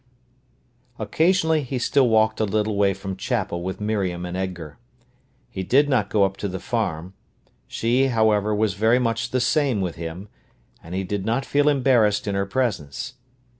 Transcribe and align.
Occasionally 0.97 1.61
he 1.61 1.77
still 1.77 2.09
walked 2.09 2.39
a 2.39 2.43
little 2.45 2.75
way 2.75 2.91
from 2.95 3.15
chapel 3.15 3.61
with 3.61 3.79
Miriam 3.79 4.25
and 4.25 4.35
Edgar. 4.35 4.79
He 5.51 5.61
did 5.61 5.87
not 5.87 6.09
go 6.09 6.23
up 6.25 6.37
to 6.37 6.47
the 6.47 6.59
farm. 6.59 7.13
She, 7.67 8.07
however, 8.07 8.55
was 8.55 8.73
very 8.73 8.97
much 8.97 9.29
the 9.29 9.39
same 9.39 9.79
with 9.79 9.97
him, 9.97 10.27
and 10.81 10.95
he 10.95 11.03
did 11.03 11.23
not 11.23 11.45
feel 11.45 11.69
embarrassed 11.69 12.27
in 12.27 12.33
her 12.33 12.47
presence. 12.47 13.13